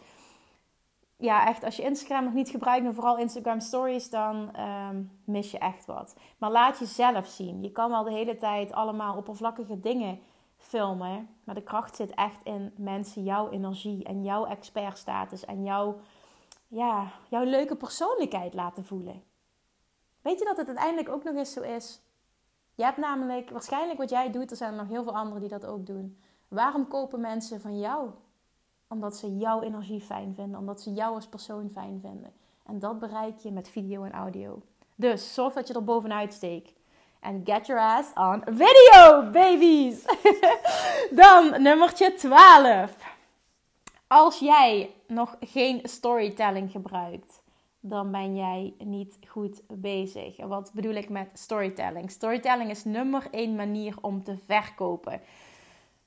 [1.23, 5.51] ja, echt, als je Instagram nog niet gebruikt, en vooral Instagram Stories, dan um, mis
[5.51, 6.17] je echt wat.
[6.39, 7.63] Maar laat jezelf zien.
[7.63, 10.21] Je kan wel de hele tijd allemaal oppervlakkige dingen
[10.57, 16.01] filmen, maar de kracht zit echt in mensen jouw energie en jouw expertstatus en jouw,
[16.69, 19.23] ja, jouw leuke persoonlijkheid laten voelen.
[20.23, 22.01] Weet je dat het uiteindelijk ook nog eens zo is?
[22.75, 25.67] Je hebt namelijk, waarschijnlijk wat jij doet, er zijn nog heel veel anderen die dat
[25.67, 26.21] ook doen.
[26.49, 28.11] Waarom kopen mensen van jou?
[28.93, 30.59] Omdat ze jouw energie fijn vinden.
[30.59, 32.33] Omdat ze jou als persoon fijn vinden.
[32.67, 34.63] En dat bereik je met video en audio.
[34.95, 36.73] Dus zorg dat je er bovenuit steekt.
[37.21, 40.05] En get your ass on video, babies!
[41.21, 42.97] Dan nummertje 12.
[44.07, 47.43] Als jij nog geen storytelling gebruikt,
[47.81, 50.37] dan ben jij niet goed bezig.
[50.37, 52.11] wat bedoel ik met storytelling?
[52.11, 55.21] Storytelling is nummer één manier om te verkopen.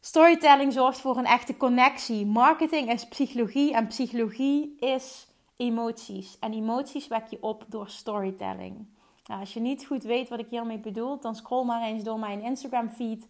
[0.06, 2.26] Storytelling zorgt voor een echte connectie.
[2.26, 6.40] Marketing is psychologie en psychologie is emoties.
[6.40, 8.88] En emoties wek je op door storytelling.
[9.26, 12.20] Nou, als je niet goed weet wat ik hiermee bedoel, dan scroll maar eens door
[12.20, 13.28] mijn Instagram feed.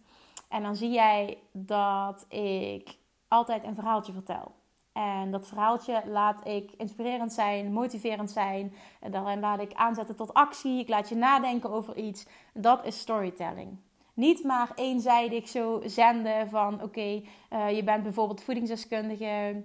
[0.48, 2.96] En dan zie jij dat ik
[3.28, 4.54] altijd een verhaaltje vertel.
[4.92, 8.74] En dat verhaaltje laat ik inspirerend zijn, motiverend zijn.
[9.00, 10.80] En daarin laat ik aanzetten tot actie.
[10.80, 12.26] Ik laat je nadenken over iets.
[12.52, 13.78] Dat is storytelling.
[14.16, 19.62] Niet maar eenzijdig zo zenden van oké, eh, je bent bijvoorbeeld voedingsdeskundige.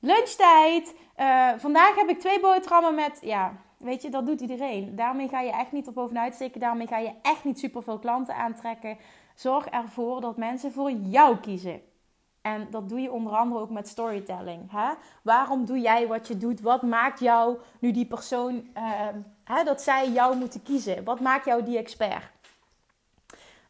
[0.00, 0.94] Lunchtijd.
[1.16, 3.18] Uh, vandaag heb ik twee boterhammen met.
[3.22, 4.96] Ja, weet je, dat doet iedereen.
[4.96, 6.60] Daarmee ga je echt niet op bovenuit steken.
[6.60, 8.98] Daarmee ga je echt niet superveel klanten aantrekken.
[9.34, 11.80] Zorg ervoor dat mensen voor jou kiezen.
[12.42, 14.70] En dat doe je onder andere ook met storytelling.
[14.72, 14.92] Hè?
[15.22, 16.60] Waarom doe jij wat je doet?
[16.60, 18.82] Wat maakt jou nu die persoon uh,
[19.44, 21.04] hè, dat zij jou moeten kiezen?
[21.04, 22.39] Wat maakt jou die expert?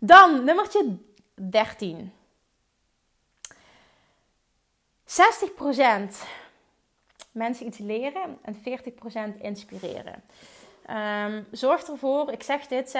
[0.02, 0.96] Dan nummertje
[1.34, 2.12] 13.
[5.04, 5.12] 60%
[7.32, 8.54] mensen iets leren en
[9.36, 10.22] 40% inspireren.
[10.90, 12.96] Um, zorg ervoor, ik zeg dit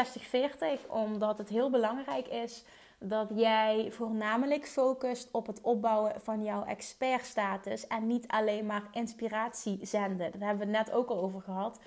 [0.87, 2.65] 60-40, omdat het heel belangrijk is
[2.99, 9.79] dat jij voornamelijk focust op het opbouwen van jouw expertstatus en niet alleen maar inspiratie
[9.83, 10.31] zenden.
[10.33, 11.79] Dat hebben we net ook al over gehad.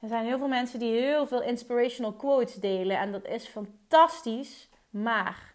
[0.00, 4.68] Er zijn heel veel mensen die heel veel inspirational quotes delen en dat is fantastisch,
[4.90, 5.54] maar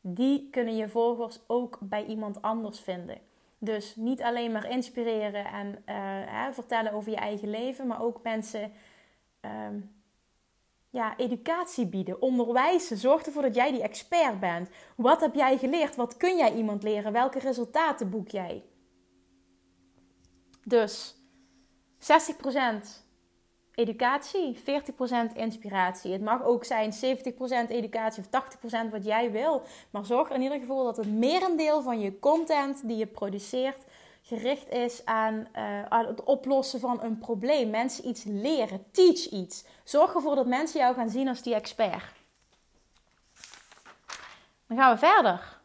[0.00, 3.18] die kunnen je volgers ook bij iemand anders vinden.
[3.58, 8.72] Dus niet alleen maar inspireren en hè, vertellen over je eigen leven, maar ook mensen
[9.44, 9.50] uh,
[10.90, 12.96] ja, educatie bieden, onderwijzen.
[12.96, 14.68] Zorg ervoor dat jij die expert bent.
[14.96, 15.96] Wat heb jij geleerd?
[15.96, 17.12] Wat kun jij iemand leren?
[17.12, 18.64] Welke resultaten boek jij?
[20.64, 21.14] Dus
[21.98, 23.05] 60%
[23.76, 24.62] educatie, 40%
[25.34, 26.12] inspiratie.
[26.12, 26.96] Het mag ook zijn 70%
[27.68, 28.44] educatie of
[28.86, 29.62] 80% wat jij wil.
[29.90, 33.84] Maar zorg in ieder geval dat het merendeel van je content die je produceert
[34.22, 37.70] gericht is aan, uh, aan, het oplossen van een probleem.
[37.70, 38.84] Mensen iets leren.
[38.90, 39.64] Teach iets.
[39.84, 42.04] Zorg ervoor dat mensen jou gaan zien als die expert.
[44.66, 45.58] Dan gaan we verder.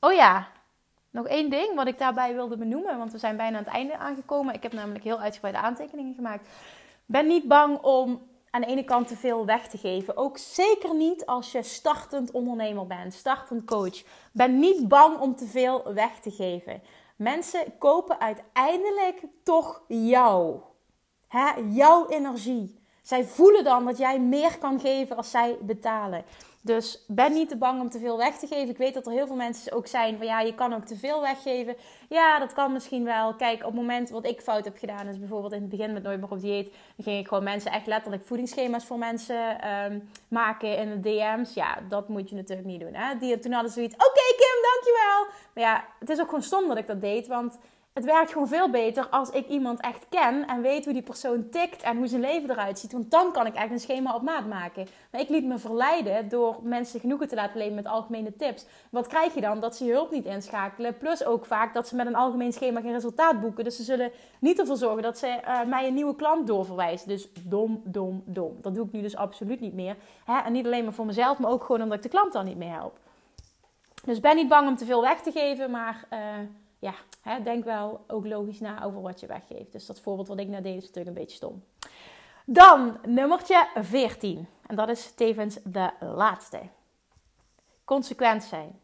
[0.00, 0.48] Oh ja,
[1.16, 3.96] nog één ding wat ik daarbij wilde benoemen, want we zijn bijna aan het einde
[3.98, 4.54] aangekomen.
[4.54, 6.48] Ik heb namelijk heel uitgebreide aantekeningen gemaakt.
[7.06, 10.16] Ben niet bang om aan de ene kant te veel weg te geven.
[10.16, 14.02] Ook zeker niet als je startend ondernemer bent, startend coach.
[14.32, 16.82] Ben niet bang om te veel weg te geven.
[17.16, 20.60] Mensen kopen uiteindelijk toch jou.
[21.28, 21.50] Hè?
[21.68, 22.84] Jouw energie.
[23.02, 26.24] Zij voelen dan dat jij meer kan geven als zij betalen.
[26.66, 28.68] Dus ben niet te bang om te veel weg te geven.
[28.68, 30.96] Ik weet dat er heel veel mensen ook zijn van ja, je kan ook te
[30.96, 31.76] veel weggeven.
[32.08, 33.34] Ja, dat kan misschien wel.
[33.34, 36.02] Kijk, op het moment wat ik fout heb gedaan, is bijvoorbeeld in het begin met
[36.02, 36.70] Nooit meer op dieet.
[36.70, 39.98] Dan ging ik gewoon mensen echt letterlijk voedingsschema's voor mensen ehm,
[40.28, 41.54] maken in de DM's.
[41.54, 42.94] Ja, dat moet je natuurlijk niet doen.
[42.94, 43.18] Hè?
[43.18, 45.26] Die, toen hadden ze zoiets, oké Kim, dankjewel.
[45.54, 47.58] Maar ja, het is ook gewoon stom dat ik dat deed, want
[47.96, 51.48] het werkt gewoon veel beter als ik iemand echt ken en weet hoe die persoon
[51.48, 52.92] tikt en hoe zijn leven eruit ziet.
[52.92, 54.86] Want dan kan ik echt een schema op maat maken.
[55.10, 58.66] Maar ik liet me verleiden door mensen genoegen te laten leven met algemene tips.
[58.90, 59.60] Wat krijg je dan?
[59.60, 60.98] Dat ze je hulp niet inschakelen.
[60.98, 63.64] Plus ook vaak dat ze met een algemeen schema geen resultaat boeken.
[63.64, 67.08] Dus ze zullen niet ervoor zorgen dat ze uh, mij een nieuwe klant doorverwijzen.
[67.08, 68.58] Dus dom, dom, dom.
[68.62, 69.96] Dat doe ik nu dus absoluut niet meer.
[70.24, 70.38] Hè?
[70.38, 72.56] En niet alleen maar voor mezelf, maar ook gewoon omdat ik de klant dan niet
[72.56, 72.98] meer help.
[74.04, 76.18] Dus ben niet bang om te veel weg te geven, maar uh,
[76.86, 79.72] ja, hè, denk wel ook logisch na over wat je weggeeft.
[79.72, 81.64] Dus dat voorbeeld wat ik net deed is natuurlijk een beetje stom.
[82.44, 84.48] Dan nummertje 14.
[84.66, 86.60] En dat is tevens de laatste.
[87.84, 88.80] Consequent zijn.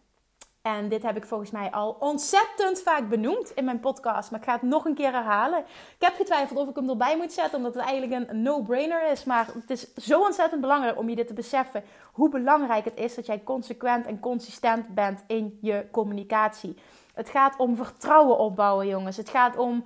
[0.62, 4.30] En dit heb ik volgens mij al ontzettend vaak benoemd in mijn podcast.
[4.30, 5.58] Maar ik ga het nog een keer herhalen.
[5.58, 9.24] Ik heb getwijfeld of ik hem erbij moet zetten, omdat het eigenlijk een no-brainer is.
[9.24, 11.84] Maar het is zo ontzettend belangrijk om je dit te beseffen.
[12.12, 16.76] Hoe belangrijk het is dat jij consequent en consistent bent in je communicatie.
[17.14, 19.16] Het gaat om vertrouwen opbouwen, jongens.
[19.16, 19.85] Het gaat om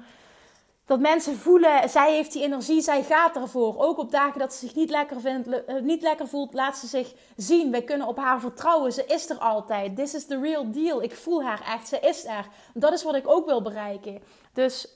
[0.87, 3.79] dat mensen voelen, zij heeft die energie, zij gaat ervoor.
[3.79, 6.87] Ook op dagen dat ze zich niet lekker, vindt, eh, niet lekker voelt, laat ze
[6.87, 7.71] zich zien.
[7.71, 8.93] Wij kunnen op haar vertrouwen.
[8.93, 9.97] Ze is er altijd.
[9.97, 11.03] This is the real deal.
[11.03, 11.89] Ik voel haar echt.
[11.89, 12.47] Ze is er.
[12.75, 14.23] Dat is wat ik ook wil bereiken.
[14.53, 14.89] Dus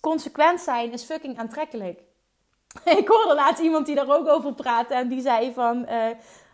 [0.00, 2.00] consequent zijn is fucking aantrekkelijk.
[2.98, 5.86] Ik hoorde laatst iemand die daar ook over praatte en die zei van...
[5.88, 6.06] Uh,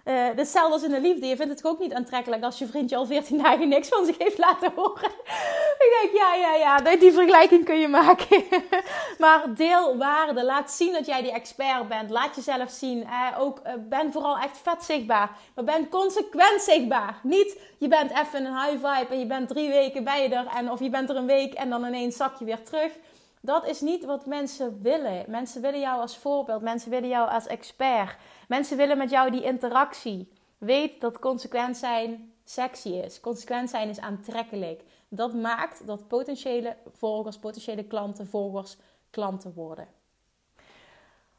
[0.09, 1.27] uh, hetzelfde als in de liefde.
[1.27, 4.19] Je vindt het ook niet aantrekkelijk als je vriendje al 14 dagen niks van zich
[4.19, 5.11] heeft laten horen.
[5.85, 8.45] ik denk, ja, ja, ja, die vergelijking kun je maken.
[9.19, 10.45] maar deel waarde.
[10.45, 12.11] Laat zien dat jij die expert bent.
[12.11, 13.07] Laat jezelf zien.
[13.39, 15.31] ook, uh, ben vooral echt vet zichtbaar.
[15.55, 17.21] Maar ben consequent zichtbaar.
[17.23, 20.47] Niet, je bent even een high vibe en je bent drie weken bij je er.
[20.57, 22.93] En, of je bent er een week en dan ineens zak je weer terug.
[23.41, 25.25] Dat is niet wat mensen willen.
[25.29, 26.63] Mensen willen jou als voorbeeld.
[26.63, 28.17] Mensen willen jou als expert.
[28.47, 30.33] Mensen willen met jou die interactie.
[30.59, 33.21] Weet dat consequent zijn sexy is.
[33.21, 34.83] Consequent zijn is aantrekkelijk.
[35.09, 38.77] Dat maakt dat potentiële volgers, potentiële klanten, volgers,
[39.11, 39.89] klanten worden.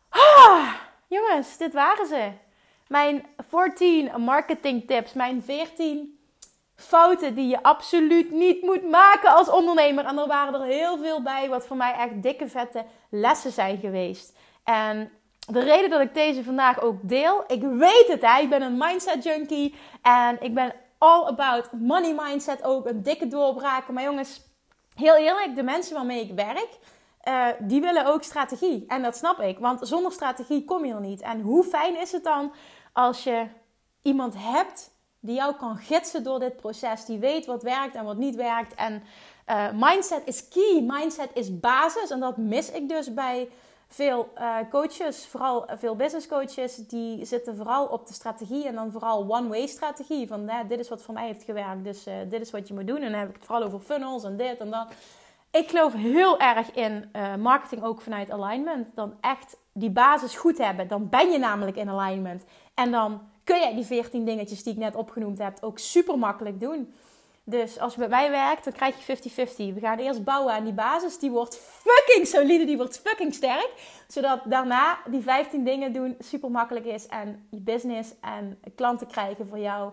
[0.09, 0.73] Ah,
[1.07, 2.31] jongens, dit waren ze.
[2.87, 5.13] Mijn 14 marketing tips.
[5.13, 6.19] Mijn 14
[6.75, 10.05] fouten die je absoluut niet moet maken als ondernemer.
[10.05, 13.77] En er waren er heel veel bij, wat voor mij echt dikke vette lessen zijn
[13.77, 14.37] geweest.
[14.63, 15.11] En
[15.47, 18.77] de reden dat ik deze vandaag ook deel, ik weet het, hè, ik ben een
[18.77, 23.93] mindset junkie en ik ben all about money mindset ook, een dikke doorbraken.
[23.93, 24.41] Maar jongens,
[24.95, 26.69] heel eerlijk, de mensen waarmee ik werk,
[27.27, 28.85] uh, die willen ook strategie.
[28.87, 31.21] En dat snap ik, want zonder strategie kom je er niet.
[31.21, 32.53] En hoe fijn is het dan
[32.93, 33.47] als je
[34.01, 38.17] iemand hebt die jou kan gidsen door dit proces, die weet wat werkt en wat
[38.17, 38.75] niet werkt.
[38.75, 39.03] En
[39.47, 43.49] uh, mindset is key, mindset is basis en dat mis ik dus bij
[43.87, 48.91] veel uh, coaches, vooral veel business coaches, die zitten vooral op de strategie en dan
[48.91, 50.27] vooral one-way strategie.
[50.27, 52.73] Van nou, dit is wat voor mij heeft gewerkt, dus uh, dit is wat je
[52.73, 53.01] moet doen.
[53.01, 54.87] En dan heb ik het vooral over funnels en dit en dat.
[55.51, 58.95] Ik geloof heel erg in marketing ook vanuit alignment.
[58.95, 60.87] Dan echt die basis goed hebben.
[60.87, 62.43] Dan ben je namelijk in alignment.
[62.73, 66.59] En dan kun jij die 14 dingetjes die ik net opgenoemd heb ook super makkelijk
[66.59, 66.93] doen.
[67.49, 69.73] Dus als je bij mij werkt, dan krijg je 50-50.
[69.73, 71.19] We gaan eerst bouwen aan die basis.
[71.19, 73.71] Die wordt fucking solide, die wordt fucking sterk.
[74.07, 77.05] Zodat daarna die 15 dingen doen super makkelijk is.
[77.07, 79.91] En je business en klanten krijgen voor jou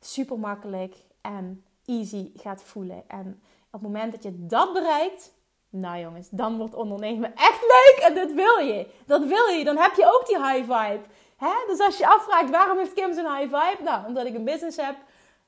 [0.00, 3.02] super makkelijk en easy gaat voelen.
[3.08, 5.32] En op het moment dat je dat bereikt,
[5.70, 7.98] nou jongens, dan wordt ondernemen echt leuk.
[8.02, 8.86] En dat wil je.
[9.06, 9.64] Dat wil je.
[9.64, 11.04] Dan heb je ook die high vibe.
[11.36, 11.54] Hè?
[11.66, 13.82] Dus als je afvraagt waarom heeft Kim zo'n high vibe?
[13.82, 14.96] Nou, omdat ik een business heb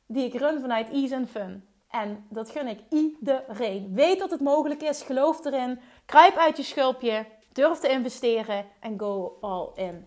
[0.09, 1.65] die ik run vanuit ease and fun.
[1.91, 3.95] En dat gun ik iedereen.
[3.95, 8.99] Weet dat het mogelijk is, geloof erin, kruip uit je schulpje, durf te investeren en
[8.99, 10.07] go all in.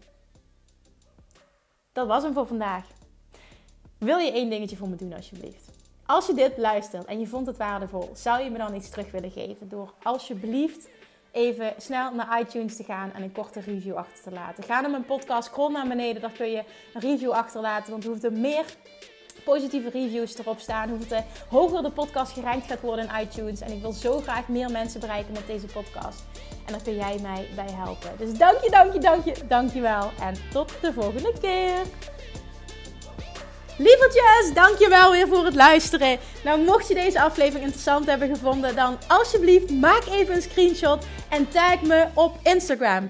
[1.93, 2.85] Dat was hem voor vandaag.
[3.97, 5.69] Wil je één dingetje voor me doen alsjeblieft?
[6.05, 9.11] Als je dit luistert en je vond het waardevol, zou je me dan iets terug
[9.11, 10.89] willen geven door alsjeblieft
[11.31, 14.63] even snel naar iTunes te gaan en een korte review achter te laten.
[14.63, 18.23] Ga naar mijn podcast, scroll naar beneden, daar kun je een review achterlaten, want hoeft
[18.23, 18.65] er meer
[19.43, 20.89] positieve reviews erop staan.
[20.89, 23.62] Hoeveel hoger de podcast gerankt gaat worden in iTunes.
[23.62, 26.23] En ik wil zo graag meer mensen bereiken met deze podcast.
[26.65, 28.12] En daar kun jij mij bij helpen.
[28.17, 30.12] Dus dank je, dank je, dank je, dank je wel.
[30.21, 31.80] En tot de volgende keer.
[33.77, 36.17] Lievertjes, dankjewel weer voor het luisteren.
[36.43, 41.49] Nou, mocht je deze aflevering interessant hebben gevonden, dan alsjeblieft maak even een screenshot en
[41.49, 43.10] tag me op Instagram.